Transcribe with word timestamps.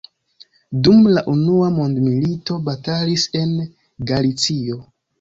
Dum 0.87 1.03
la 1.17 1.23
unua 1.33 1.69
mondmilito 1.77 2.59
batalis 2.71 3.31
en 3.45 3.57
Galicio. 4.15 4.85